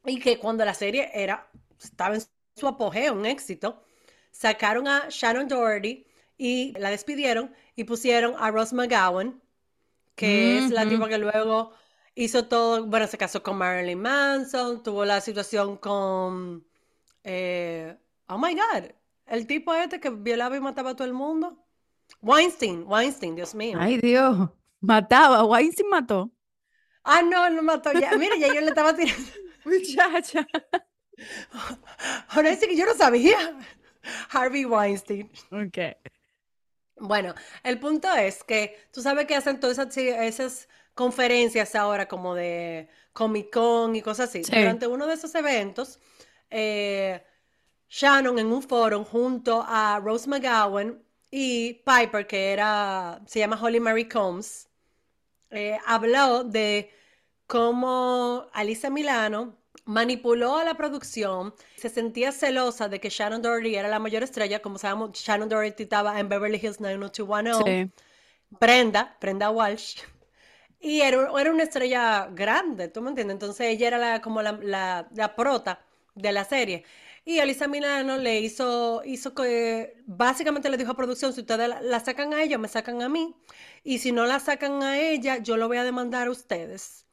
[0.04, 1.48] y que cuando la serie era,
[1.80, 2.22] estaba en
[2.56, 3.84] su apogeo, un éxito,
[4.32, 9.40] sacaron a Shannon Doherty y la despidieron y pusieron a Ross McGowan,
[10.16, 11.72] que es la tipa que luego
[12.14, 16.66] hizo todo, bueno, se casó con Marilyn Manson, tuvo la situación con,
[17.22, 17.96] eh,
[18.28, 18.90] oh my God,
[19.26, 21.64] el tipo este que violaba y mataba a todo el mundo.
[22.20, 23.78] Weinstein, Weinstein, Dios mío.
[23.80, 26.30] Ay, Dios, mataba, Weinstein mató.
[27.04, 28.16] Ah, no, no mató ya.
[28.16, 29.30] Mira, ya yo le estaba tirando.
[29.64, 30.46] Muchacha.
[32.28, 33.58] Ahora sí que yo no sabía.
[34.30, 35.30] Harvey Weinstein.
[35.50, 35.78] Ok.
[36.96, 37.34] Bueno,
[37.64, 42.88] el punto es que tú sabes que hacen todas esas, esas conferencias ahora como de
[43.12, 44.44] Comic Con y cosas así.
[44.44, 44.52] Sí.
[44.54, 45.98] Durante uno de esos eventos,
[46.50, 47.24] eh,
[47.88, 53.80] Shannon en un foro junto a Rose McGowan y Piper, que era, se llama Holly
[53.80, 54.68] Mary Combs,
[55.50, 56.90] eh, habló de
[57.46, 63.88] cómo Alisa Milano manipuló a la producción, se sentía celosa de que Shannon Doherty era
[63.88, 67.92] la mayor estrella, como sabemos, Shannon Doherty estaba en Beverly Hills 90210, Sí.
[68.50, 70.00] Brenda, Brenda Walsh,
[70.80, 73.34] y era, era una estrella grande, ¿tú me entiendes?
[73.34, 76.84] Entonces ella era la, como la, la, la prota de la serie.
[77.24, 81.80] Y Alisa Milano le hizo, hizo que, básicamente le dijo a producción, si ustedes la,
[81.80, 83.36] la sacan a ella, me sacan a mí.
[83.84, 87.06] Y si no la sacan a ella, yo lo voy a demandar a ustedes.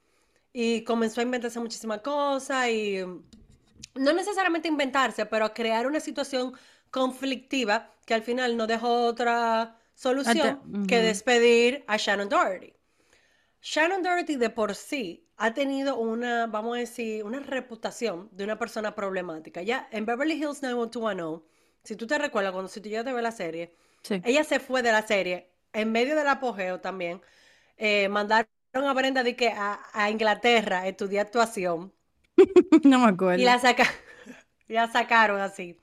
[0.61, 2.99] Y comenzó a inventarse muchísimas cosas y
[4.05, 6.53] no necesariamente inventarse, pero a crear una situación
[6.91, 7.73] conflictiva
[8.05, 12.73] que al final no dejó otra solución que despedir a Shannon Doherty.
[13.61, 18.57] Shannon Doherty de por sí ha tenido una, vamos a decir, una reputación de una
[18.57, 19.61] persona problemática.
[19.61, 21.41] Ya en Beverly Hills 90210,
[21.83, 24.21] si tú te recuerdas, cuando si tú ya te ves la serie, Sí.
[24.25, 27.21] ella se fue de la serie en medio del apogeo también.
[27.77, 31.93] eh, mandaron a Brenda de que a, a Inglaterra estudiar actuación
[32.83, 33.41] No me acuerdo.
[33.41, 33.85] y la, saca,
[34.67, 35.79] y la sacaron así.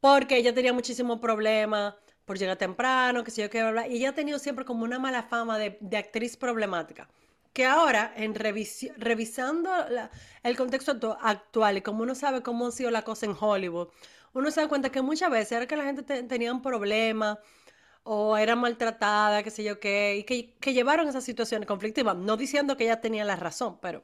[0.00, 3.96] Porque ella tenía muchísimos problemas por llegar temprano, que sé yo qué, bla, bla, Y
[3.98, 7.08] ella ha tenido siempre como una mala fama de, de actriz problemática.
[7.52, 10.10] Que ahora, en revisi- revisando la-
[10.42, 13.88] el contexto actu- actual y como uno sabe cómo ha sido la cosa en Hollywood,
[14.34, 17.38] uno se da cuenta que muchas veces era que la gente te- tenía un problema
[18.02, 22.16] o era maltratada, qué sé yo qué, y que, que llevaron esas situaciones conflictivas.
[22.16, 24.02] No diciendo que ella tenía la razón, pero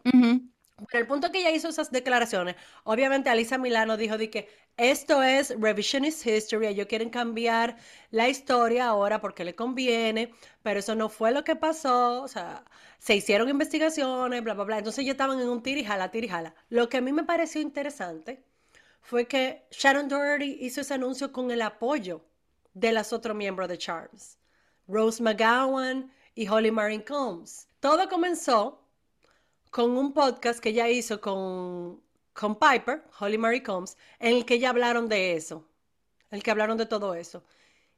[0.90, 2.54] pero el punto que ella hizo esas declaraciones,
[2.84, 7.78] obviamente Alisa Milano dijo de que esto es revisionist history, ellos quieren cambiar
[8.10, 12.62] la historia ahora porque le conviene, pero eso no fue lo que pasó, o sea,
[12.98, 14.78] se hicieron investigaciones, bla, bla, bla.
[14.78, 16.54] Entonces ellos estaban en un tirijala, tirijala.
[16.68, 18.44] Lo que a mí me pareció interesante
[19.00, 22.22] fue que Sharon Doherty hizo ese anuncio con el apoyo
[22.76, 24.38] de las otros miembros de Charms,
[24.86, 27.66] Rose McGowan y Holly Marin Combs.
[27.80, 28.86] Todo comenzó
[29.70, 32.02] con un podcast que ella hizo con,
[32.34, 35.66] con Piper, Holly Mary Combs, en el que ya hablaron de eso,
[36.30, 37.42] en el que hablaron de todo eso.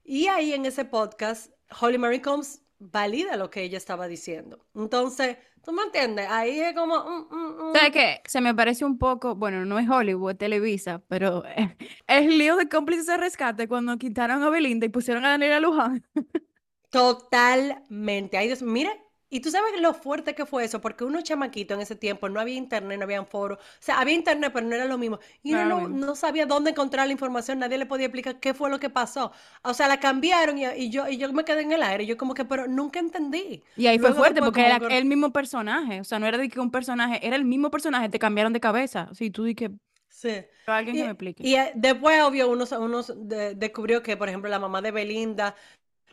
[0.05, 4.67] Y ahí en ese podcast, Holly Mary Combs valida lo que ella estaba diciendo.
[4.75, 6.27] Entonces, ¿tú me entiendes?
[6.31, 6.97] Ahí es como...
[7.05, 7.73] mm, mm, mm.
[7.75, 8.23] ¿Sabes qué?
[8.27, 12.69] Se me parece un poco, bueno, no es Hollywood, Televisa, pero eh, el lío de
[12.69, 16.05] cómplices de rescate cuando quitaron a Belinda y pusieron a Daniela Luján.
[16.91, 18.37] Totalmente.
[18.39, 18.91] Ay, Dios, mire,
[19.31, 22.41] y tú sabes lo fuerte que fue eso, porque uno chamaquito en ese tiempo, no
[22.41, 25.19] había internet, no había foros, o sea, había internet, pero no era lo mismo.
[25.43, 28.55] Y No uno no, no sabía dónde encontrar la información, nadie le podía explicar qué
[28.55, 29.33] fue lo que pasó.
[29.63, 32.17] O sea, la cambiaron y, y yo, y yo me quedé en el aire, yo
[32.17, 33.63] como que, pero nunca entendí.
[33.75, 36.49] Y ahí fue fuerte porque era que- el mismo personaje, o sea, no era de
[36.49, 39.09] que un personaje, era el mismo personaje, te cambiaron de cabeza.
[39.15, 39.71] Sí, tú di que
[40.09, 40.45] Sí.
[40.67, 41.51] alguien Y, que me explique.
[41.51, 45.55] y, eh, después, obvio, uno, uno de- descubrió que, por ejemplo, la mamá de Belinda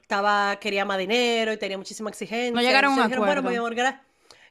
[0.05, 2.51] estaba, quería más dinero y tenía muchísima exigencia.
[2.53, 3.57] No llegaron a un Entonces dijeron, bueno, mi acuerdo.
[3.57, 4.01] amor, gra-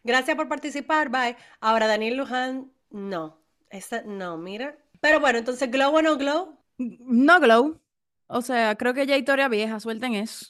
[0.03, 1.37] gracias por participar, bye.
[1.61, 3.39] Ahora, Daniel Luján, no.
[3.71, 4.77] Esa, no, mira.
[5.01, 6.59] Pero bueno, entonces, Glow o no Glow.
[6.79, 7.81] No Glow.
[8.27, 10.47] O sea, creo que ya historia vieja, suelten eso.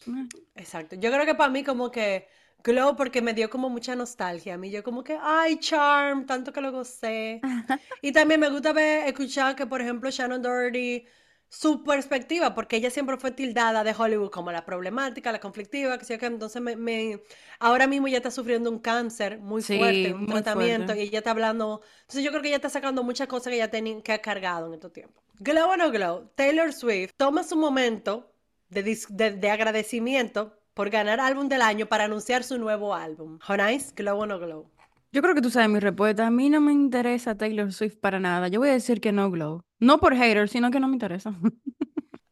[0.55, 0.97] Exacto.
[0.97, 2.29] Yo creo que para mí como que
[2.63, 4.55] Glow porque me dio como mucha nostalgia.
[4.55, 7.41] A mí yo como que, ay, Charm, tanto que lo gocé.
[8.03, 11.07] Y también me gusta ver, escuchar que, por ejemplo, Shannon Doherty,
[11.49, 16.05] su perspectiva, porque ella siempre fue tildada de Hollywood como la problemática, la conflictiva, que
[16.07, 16.27] yo qué.
[16.27, 17.23] Entonces, me, me-
[17.61, 21.05] ahora mismo ella está sufriendo un cáncer muy fuerte, Sí, un muy tratamiento, fuerte.
[21.05, 21.81] y ella está hablando.
[22.03, 24.67] Entonces, yo creo que ella está sacando muchas cosas que ella tenía, que ha cargado
[24.67, 25.23] en estos tiempos.
[25.39, 28.33] Glow o no Glow, Taylor Swift toma su momento
[28.71, 33.39] de, dis- de, de agradecimiento por ganar álbum del año para anunciar su nuevo álbum.
[33.49, 34.71] Honais, Glow o no Glow.
[35.15, 36.27] Yo creo que tú sabes mi respuesta.
[36.27, 38.49] A mí no me interesa Taylor Swift para nada.
[38.49, 39.63] Yo voy a decir que no Glow.
[39.79, 41.35] No por hater, sino que no me interesa.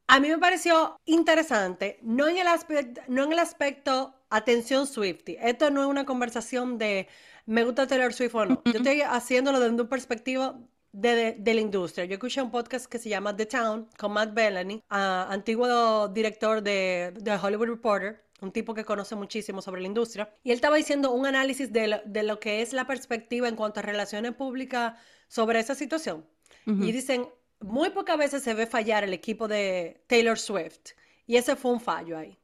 [0.09, 5.39] A mí me pareció interesante, no en el aspecto, no en el aspecto atención Swiftie.
[5.41, 7.07] Esto no es una conversación de
[7.47, 8.63] me gusta Taylor Swift o no.
[8.67, 10.59] Yo estoy haciéndolo desde un perspectiva
[10.93, 12.05] de, de- de la industria.
[12.05, 16.63] Yo escuché un podcast que se llama The Town con Matt Bellany, ah, antiguo director
[16.63, 20.35] de, de Hollywood Reporter, un tipo que conoce muchísimo sobre la industria.
[20.43, 23.57] Y él estaba diciendo un análisis de lo, de lo que es la perspectiva en
[23.57, 24.95] cuanto a relaciones públicas
[25.29, 26.27] sobre esa situación.
[26.67, 27.29] Y dicen,
[27.61, 30.91] muy pocas veces se ve fallar el equipo de Taylor Swift.
[31.27, 32.39] Y ese fue un fallo ahí.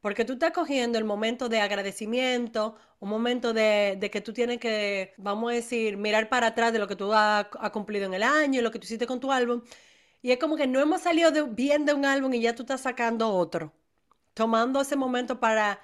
[0.00, 4.58] Porque tú estás cogiendo el momento de agradecimiento, un momento de, de que tú tienes
[4.58, 8.14] que, vamos a decir, mirar para atrás de lo que tú has, has cumplido en
[8.14, 9.62] el año, lo que tú hiciste con tu álbum.
[10.22, 12.62] Y es como que no hemos salido de- bien de un álbum y ya tú
[12.62, 13.72] estás sacando otro.
[14.34, 15.80] Tomando ese momento para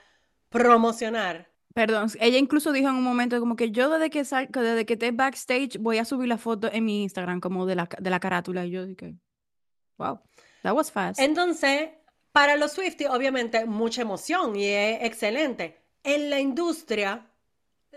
[0.49, 1.49] promocionar.
[1.73, 4.95] Perdón, ella incluso dijo en un momento como que yo desde que sal, desde que
[4.95, 8.19] esté backstage voy a subir la foto en mi Instagram como de la, de la
[8.19, 9.15] carátula y yo dije,
[9.97, 10.19] wow,
[10.63, 11.21] that was fast.
[11.21, 11.91] Entonces,
[12.33, 15.81] para los Swifties, obviamente, mucha emoción y es excelente.
[16.03, 17.31] En la industria,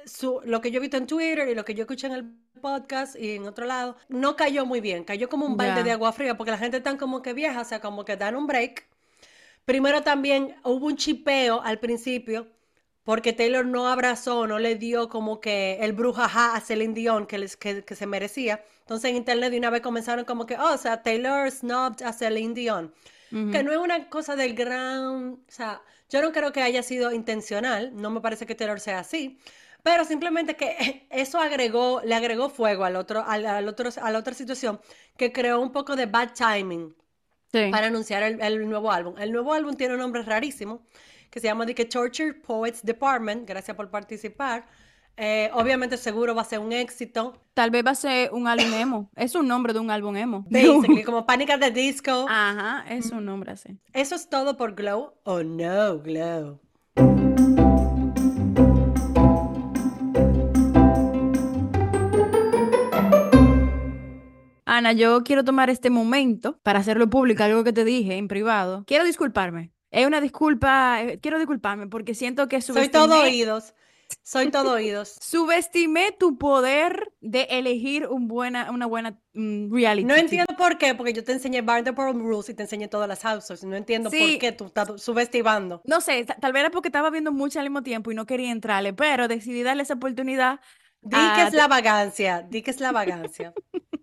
[0.05, 2.31] su- lo que yo he visto en Twitter y lo que yo escuché en el
[2.61, 5.03] podcast y en otro lado, no cayó muy bien.
[5.03, 7.65] Cayó como un balde de agua fría porque la gente está como que vieja, o
[7.65, 8.87] sea, como que dan un break.
[9.65, 12.47] Primero también hubo un chipeo al principio
[13.03, 17.37] porque Taylor no abrazó, no le dio como que el brujaja a Celine Dion que,
[17.37, 18.63] les, que, que se merecía.
[18.81, 22.13] Entonces en internet de una vez comenzaron como que, oh, o sea, Taylor snubbed a
[22.13, 22.93] Celine Dion
[23.51, 27.11] que no es una cosa del gran, o sea, yo no creo que haya sido
[27.11, 29.39] intencional, no me parece que Taylor sea así,
[29.81, 34.19] pero simplemente que eso agregó, le agregó fuego al otro, al, al otro, a la
[34.19, 34.79] otra situación
[35.17, 36.95] que creó un poco de bad timing
[37.53, 37.69] Sí.
[37.71, 39.13] para anunciar el, el nuevo álbum.
[39.17, 40.81] El nuevo álbum tiene un nombre rarísimo
[41.29, 43.47] que se llama The Torture Poets Department.
[43.47, 44.65] Gracias por participar.
[45.15, 47.39] Eh, obviamente seguro va a ser un éxito.
[47.53, 49.11] Tal vez va a ser un álbum emo.
[49.15, 50.45] Es un nombre de un álbum emo.
[50.49, 52.25] Basically, como Panic at the Disco.
[52.27, 53.77] Ajá, es un nombre así.
[53.93, 55.13] Eso es todo por Glow.
[55.23, 56.59] Oh no, Glow.
[64.77, 68.83] Ana, yo quiero tomar este momento para hacerlo público, algo que te dije en privado.
[68.87, 69.71] Quiero disculparme.
[69.91, 73.73] Es una disculpa, eh, quiero disculparme porque siento que Soy todo subestimé, oídos.
[74.23, 75.15] Soy todo oídos.
[75.21, 80.05] subestimé tu poder de elegir un buena, una buena mm, reality.
[80.07, 83.21] No entiendo por qué, porque yo te enseñé Vanderpump Rules y te enseñé todas las
[83.21, 83.63] houses.
[83.63, 84.19] No entiendo Sí.
[84.31, 85.81] por qué tú estás subestimando.
[85.85, 88.25] No sé, ta- tal vez era porque estaba viendo mucho al mismo tiempo y no
[88.25, 90.59] quería entrarle, pero decidí darle esa oportunidad.
[91.01, 93.53] Di que a- es la vagancia, di que es la vagancia.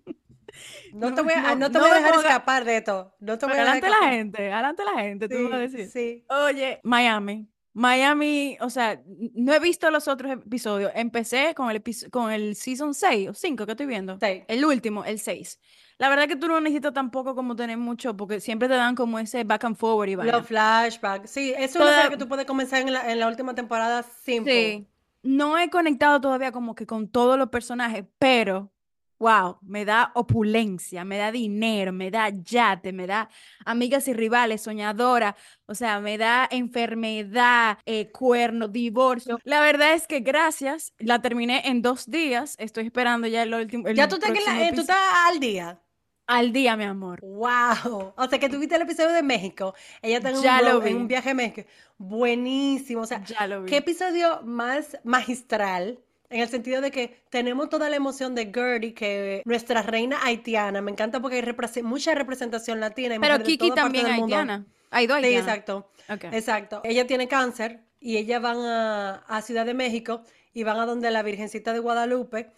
[0.92, 3.14] No te voy a, No, no te voy a dejar ponga- escapar de esto.
[3.20, 5.76] No te voy a Adelante dejar la gente, adelante la gente, tú vas a Sí,
[5.76, 5.90] decir.
[5.90, 6.24] sí.
[6.28, 7.48] Oye, Miami.
[7.72, 9.00] Miami, o sea,
[9.34, 10.90] no he visto los otros episodios.
[10.94, 14.18] Empecé con el, con el season 6 o 5 que estoy viendo.
[14.20, 14.42] Sí.
[14.48, 15.60] El último, el 6.
[15.96, 19.18] La verdad que tú no necesitas tampoco como tener mucho, porque siempre te dan como
[19.20, 20.16] ese back and forward y.
[20.16, 21.30] Los flashbacks.
[21.30, 24.02] Sí, es una Toda- serie que tú puedes comenzar en la, en la última temporada
[24.02, 24.52] simple.
[24.52, 24.86] Sí.
[25.22, 28.72] No he conectado todavía como que con todos los personajes, pero
[29.20, 33.28] wow, me da opulencia, me da dinero, me da yate, me da
[33.66, 39.38] amigas y rivales, soñadora, o sea, me da enfermedad, eh, cuerno, divorcio.
[39.44, 43.86] La verdad es que gracias, la terminé en dos días, estoy esperando ya el último.
[43.86, 44.96] el Ya tú la- eh, tú estás
[45.28, 45.78] al día.
[46.26, 47.20] Al día, mi amor.
[47.22, 48.14] Wow.
[48.16, 49.74] O sea, que tuviste el episodio de México.
[50.00, 51.68] Ella está en un, en un viaje a México.
[51.98, 53.02] Buenísimo.
[53.02, 53.68] O sea, Ya lo vi.
[53.70, 55.98] ¿qué episodio más magistral?
[56.30, 60.80] En el sentido de que tenemos toda la emoción de Gertie, que nuestra reina haitiana.
[60.80, 63.16] Me encanta porque hay mucha representación latina.
[63.20, 64.36] Pero Kiki también mundo.
[64.36, 64.64] haitiana.
[64.90, 65.48] Hay dos Sí, haitianas.
[65.48, 65.90] exacto.
[66.08, 66.24] Ok.
[66.32, 66.80] Exacto.
[66.84, 70.22] Ella tiene cáncer y ellas van a, a Ciudad de México
[70.54, 72.52] y van a donde la Virgencita de Guadalupe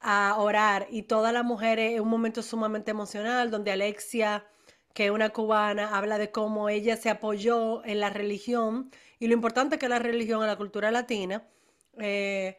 [0.00, 4.46] a orar y todas las mujeres en un momento sumamente emocional donde Alexia,
[4.92, 9.32] que es una cubana, habla de cómo ella se apoyó en la religión y lo
[9.34, 11.42] importante que es la religión en la cultura latina.
[11.98, 12.58] eh,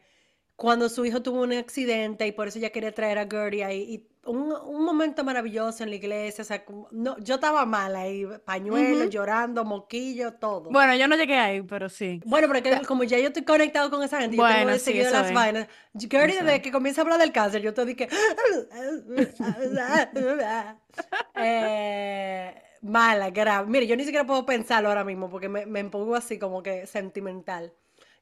[0.56, 3.82] cuando su hijo tuvo un accidente y por eso ella quería traer a Gertie ahí.
[3.82, 6.42] Y un, un momento maravilloso en la iglesia.
[6.42, 9.10] O sea, no, yo estaba mal ahí, pañuelos, Ujú.
[9.10, 10.70] llorando, moquillo, todo.
[10.70, 12.20] Bueno, yo no llegué ahí, pero sí.
[12.24, 14.86] Bueno, pero que como ya yo estoy conectado con esa gente, yo tengo de sí,
[14.86, 15.34] seguido las es.
[15.34, 15.68] vainas.
[15.94, 16.62] Gertie, desde es.
[16.62, 18.08] que comienza a hablar del cáncer, yo te dije.
[21.36, 23.68] eh, mala, grave.
[23.68, 26.86] Mire, yo ni siquiera puedo pensarlo ahora mismo porque me, me pongo así como que
[26.86, 27.72] sentimental.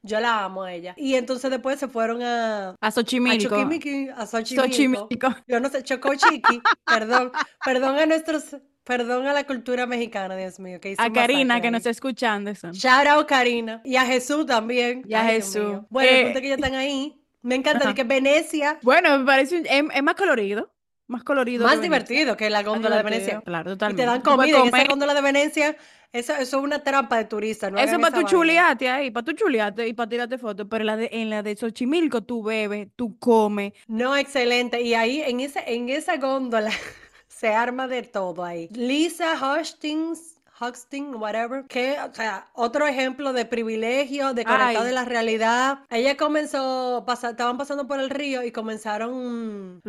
[0.07, 0.95] Yo la amo a ella.
[0.99, 2.71] Y entonces después se fueron a.
[2.71, 3.49] A A Xochimilco.
[3.57, 4.69] Choquimiqui, a Xochimilco.
[4.69, 5.35] Xochimilco.
[5.49, 6.61] Yo no sé, Chocochiqui.
[6.87, 7.33] perdón.
[7.65, 8.57] Perdón a nuestros.
[8.85, 10.79] Perdón a la cultura mexicana, Dios mío.
[10.79, 11.71] Que A Karina, que ahí.
[11.73, 12.71] nos está escuchando eso.
[12.73, 13.81] Shout out Karina.
[13.83, 15.03] Y a Jesús también.
[15.09, 15.79] Y a Ay, Jesús.
[15.89, 17.19] Bueno, el Eh, punto es que ellos están ahí.
[17.41, 20.71] Me encanta de que Venecia, Bueno, me parece es, es más colorido.
[21.07, 21.67] Más colorido.
[21.67, 23.41] más divertido que la góndola de Venecia.
[23.43, 24.03] Claro, Y totalmente.
[24.03, 25.77] te dan comida en esa góndola de Venecia.
[26.13, 28.31] Eso, eso es una trampa de turista, no Eso es para tu vaina.
[28.31, 30.67] chulearte ahí, para tu chulearte y para tirarte fotos.
[30.71, 33.73] Pero la de, en la de Xochimilco tú bebes, tú comes.
[33.89, 34.81] No, excelente.
[34.81, 36.71] Y ahí en esa, en esa góndola
[37.29, 38.69] se arma de todo ahí.
[38.73, 45.05] Lisa Hustings, Hustings, whatever, que, o sea, otro ejemplo de privilegio, de conectado de la
[45.05, 45.79] realidad.
[45.91, 49.81] Ella comenzó, pasa- estaban pasando por el río y comenzaron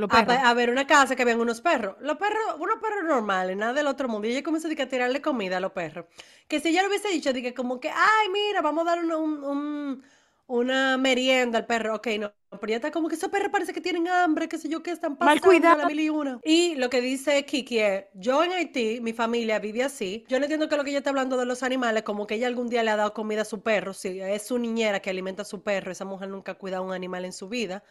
[0.44, 1.96] a, ver una casa que habían unos perros.
[2.02, 4.28] Los perros, unos perros normales, nada del otro mundo.
[4.28, 6.06] Y ella comenzó a tirarle comida a los perros.
[6.48, 9.12] Que si ella le hubiese dicho, que como que, ay, mira, vamos a dar un-
[9.12, 10.04] un- un,
[10.48, 11.96] una merienda al perro.
[11.96, 12.34] Ok, no.
[12.52, 14.92] Pero ya está como que esos perros parece que tienen hambre, qué sé yo, qué
[14.92, 15.78] están Mal pasando, cuidado.
[15.80, 16.40] la mil y una.
[16.44, 20.24] Y lo que dice Kiki es, yo en Haití, mi familia vive así.
[20.30, 22.48] Yo no entiendo que lo que ella está hablando de los animales, como que ella
[22.48, 23.94] algún día le ha dado comida a su perro.
[23.94, 26.88] Si es su niñera que alimenta a su perro, esa mujer nunca ha cuidado a
[26.88, 27.84] un animal en su vida.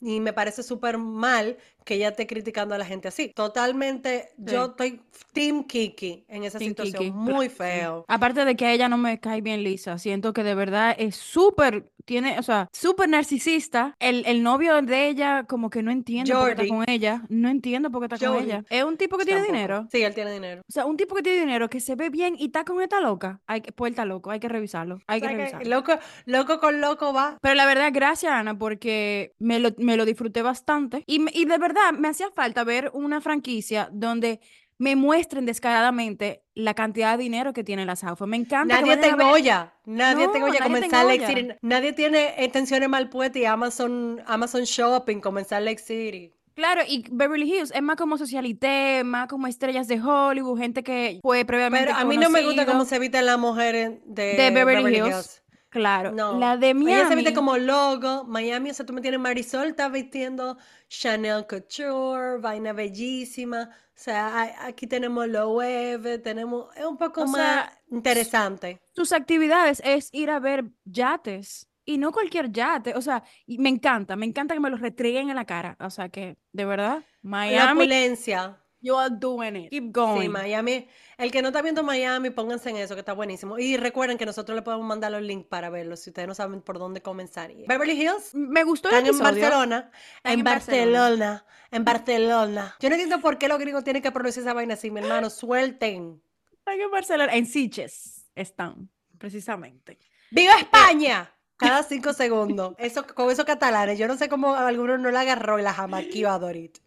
[0.00, 3.32] Y me parece súper mal que ella esté criticando a la gente así.
[3.34, 5.00] Totalmente, yo estoy
[5.32, 7.02] Team Kiki en esa Team situación.
[7.02, 8.04] Kiki, Muy feo.
[8.06, 11.16] Aparte de que a ella no me cae bien Lisa, siento que de verdad es
[11.16, 13.94] súper, tiene, o sea, súper narcisista.
[14.00, 16.68] El, el novio de ella como que no entiende por qué está Jordi.
[16.70, 17.22] con ella.
[17.28, 18.46] No entiendo por qué está con Jordi.
[18.50, 18.64] ella.
[18.70, 19.86] Es un tipo que tiene dinero.
[19.92, 20.62] Sí, él tiene dinero.
[20.66, 23.00] O sea, un tipo que tiene dinero, que se ve bien y está con esta
[23.00, 23.40] loca.
[23.46, 25.00] Hay que, pues está loco, hay que revisarlo.
[25.06, 25.68] Hay O que sea que revisarlo.
[25.76, 25.92] loco,
[26.24, 27.36] loco con loco va.
[27.42, 31.04] Pero la verdad, gracias, Ana, porque me lo, me lo disfruté bastante.
[31.06, 34.40] Y, y de verdad, me hacía falta ver una franquicia donde
[34.78, 38.30] me muestren descaradamente la cantidad de dinero que tiene las Housewives.
[38.30, 41.26] Me encanta Nadie te vayan a ver- engolla, nadie No, te te comenzar Lake.
[41.26, 46.32] City, nadie tiene intenciones mal puestas y Amazon, Amazon Shopping, comenzar Lake City.
[46.54, 51.20] Claro, y Beverly Hills es más como socialité, más como estrellas de Hollywood, gente que
[51.22, 52.96] fue previamente Pero a mí no me gusta cómo conocido.
[52.96, 55.08] se visten las mujeres de, De Beverly Beverly Hills.
[55.08, 55.42] Hills.
[55.70, 56.38] Claro, No.
[56.38, 57.34] la de Ella se viste Miami.
[57.34, 58.24] como logo.
[58.24, 60.56] Miami, o sea, tú me tienes Marisol, está vistiendo
[60.88, 63.70] Chanel Couture, vaina bellísima.
[63.98, 68.80] O sea, aquí tenemos lo web, tenemos, es un poco O más sea, interesante.
[68.94, 73.70] sus actividades es ir a ver yates y no cualquier yate, o sea, y me
[73.70, 76.98] encanta, me encanta que me los retrieguen en la cara, o sea que de verdad,
[76.98, 78.62] La Miami, opulencia.
[78.80, 80.28] You are doing it, keep Sí, going.
[80.30, 80.88] Miami.
[81.16, 83.58] El que no está viendo Miami, pónganse en eso, que está buenísimo.
[83.58, 86.62] Y recuerden que nosotros le podemos mandar los links para verlos si ustedes no saben
[86.62, 87.50] por dónde comenzar.
[87.66, 89.18] Beverly Hills, Me gustó el están en.
[89.18, 89.90] Barcelona.
[90.22, 91.00] En en Barcelona.
[91.00, 91.44] Barcelona.
[91.70, 92.76] En Barcelona.
[92.80, 95.30] Yo no entiendo por qué los gringos tienen que pronunciar esa vaina así, mi hermano.
[95.30, 96.22] Suelten.
[96.52, 98.88] Están en Barcelona, en Sitges están,
[99.18, 99.98] precisamente.
[100.30, 101.32] ¡Viva España!
[101.56, 102.74] Cada cinco segundos.
[102.78, 103.98] Eso, con esos catalanes.
[103.98, 106.78] Yo no sé cómo a alguno no la agarró y la jamaquió a Dorit.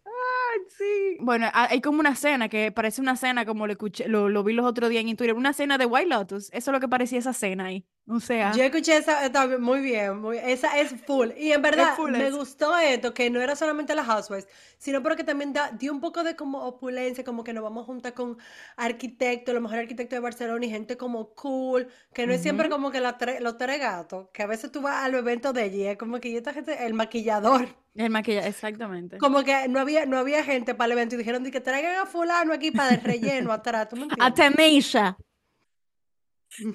[1.20, 4.42] Bueno, ha- hay como una cena que parece una cena como lo escuché, lo, lo
[4.44, 6.88] vi los otros días en Twitter, una cena de White Lotus, eso es lo que
[6.88, 7.86] parecía esa cena ahí.
[8.08, 11.30] O sea, Yo escuché esa, está bien, muy bien, muy- esa es full.
[11.36, 15.52] Y en verdad me gustó esto, que no era solamente las Housewives, sino porque también
[15.52, 18.38] da- dio un poco de como opulencia, como que nos vamos a juntar con
[18.76, 22.90] arquitectos, los mejores arquitectos de Barcelona y gente como cool, que no es siempre como
[22.90, 25.86] que la tre- los tres gatos, que a veces tú vas al evento de allí,
[25.86, 29.16] es como que y esta gente, el maquillador, el maquillaje, exactamente.
[29.18, 32.06] como que no había, no había gente para el evento y dijeron que traigan a
[32.06, 34.36] fulano aquí para el relleno atrás, ¿tú me A entiendes?
[34.36, 35.31] Ujú.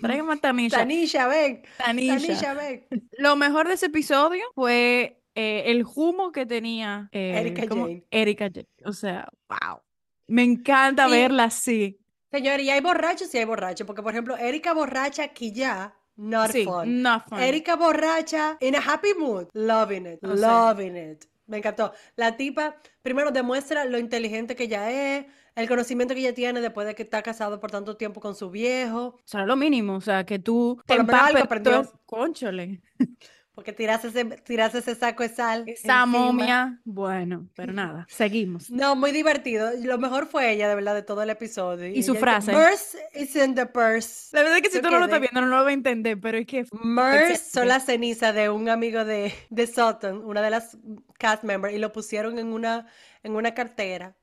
[0.01, 0.77] Tráigame a Tanisha.
[0.77, 2.15] Tanisha, ven, Tanisha.
[2.27, 2.87] Tanisha, ven.
[3.17, 7.83] Lo mejor de ese episodio fue eh, el humo que tenía eh, Erika ¿cómo?
[7.83, 8.03] Jane.
[8.11, 8.67] Erika Jane.
[8.85, 9.79] O sea, wow.
[10.27, 11.99] Me encanta Y- verla así.
[12.31, 16.51] Señor, y hay borrachos y hay borrachos, porque por ejemplo, Erika borracha aquí ya, not
[16.51, 17.01] Sí, fun.
[17.01, 17.39] not fun.
[17.39, 20.65] Erika borracha, in a happy mood, loving it, O sea.
[20.71, 21.23] loving it.
[21.45, 21.93] Me encantó.
[22.17, 25.25] La tipa, primero demuestra lo inteligente que ella es,
[25.57, 28.49] el conocimiento que ella tiene después de que está casado por tanto tiempo con su
[28.49, 32.81] viejo, O sea, lo mínimo, o sea, que tú te Por algo empapes Cónchale.
[33.57, 36.05] porque tiraste ese, tiraste ese saco de sal Esa encima.
[36.05, 36.79] momia.
[36.85, 38.69] Bueno, pero nada, seguimos.
[38.77, 39.71] No, muy divertido.
[39.81, 41.87] Lo mejor fue ella, de verdad, de todo el episodio.
[41.87, 42.51] Y su ella dice, frase.
[42.51, 44.29] Merce is in the purse.
[44.33, 45.73] La verdad es que si Yo tú no lo estás viendo, no lo vas a
[45.73, 50.43] entender, pero es que Merce son las cenizas de un amigo de, de Sutton, una
[50.43, 50.77] de las
[51.17, 52.85] cast members, y lo pusieron en una,
[53.23, 54.15] en una cartera.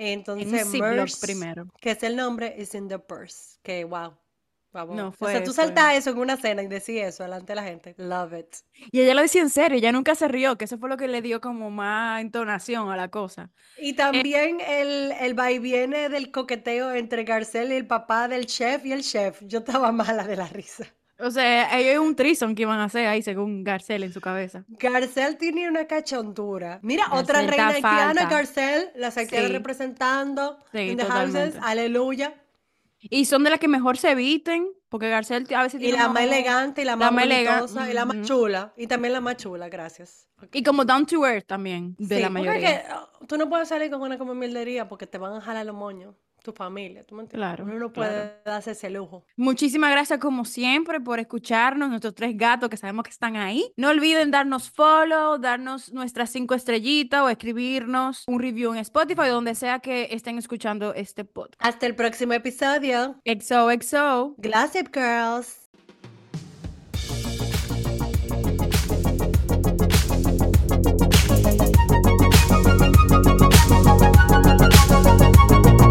[0.00, 1.66] En Entonces, Ziploc Merce, primero.
[1.80, 3.58] que es el nombre, is in the purse.
[3.62, 4.16] Que wow.
[4.72, 4.94] wow.
[4.94, 7.48] No, o sea, fue- tú fue- saltas eso en una cena y decís eso delante
[7.52, 7.94] de la gente.
[7.98, 8.46] Love it.
[8.92, 11.08] Y ella lo decía en serio, ella nunca se rió, que eso fue lo que
[11.08, 13.50] le dio como más entonación a la cosa.
[13.78, 18.46] Y también el, el va y viene del coqueteo entre Garcelle y el papá del
[18.46, 19.42] chef y el chef.
[19.42, 20.86] Yo estaba mala de la risa.
[21.22, 24.20] O sea, ellos es un trison que iban a hacer ahí según Garcelle en su
[24.20, 24.64] cabeza.
[24.68, 26.78] Garcelle tiene una cachondura.
[26.82, 28.26] Mira, otra Garcelle reina haitiana, falta.
[28.28, 29.52] Garcelle, las haitianas Sí.
[29.52, 31.58] representando Sí, in the houses, totalmente.
[31.62, 32.34] aleluya.
[33.02, 36.08] Y son de las que mejor se eviten, porque Garcelle a veces Y tiene la
[36.08, 38.74] un más elegante y la la más elega- bonitosa y la más chula.
[38.76, 40.28] Y también la más chula, gracias.
[40.42, 40.48] Ok.
[40.56, 42.82] Y como down to earth también, de Sí, la porque mayoría.
[42.82, 45.64] que, oh, tú no puedes salir con una como mierdería porque te van a jalar
[45.64, 47.46] los moños tu familia, ¿tú me entiendes?
[47.46, 49.24] Claro, Uno no puede darse ese lujo.
[49.36, 53.72] Muchísimas gracias como siempre por escucharnos, nuestros tres gatos que sabemos que están ahí.
[53.76, 59.54] No olviden darnos follow, darnos nuestras cinco estrellitas o escribirnos un review en Spotify, donde
[59.54, 61.60] sea que estén escuchando este podcast.
[61.60, 63.20] Hasta el próximo episodio.
[63.24, 64.34] Exo, exo.
[64.38, 65.60] Glossip Girls.